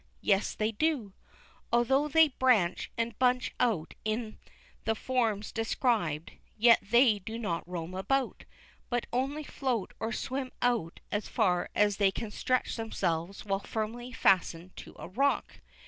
[0.21, 1.13] Yet they do.
[1.71, 4.39] Although they branch and bunch out in
[4.83, 8.45] the forms described, yet they do not roam about,
[8.89, 14.11] but only float or swim out as far as they can stretch themselves while firmly
[14.11, 15.59] fastened to a rock.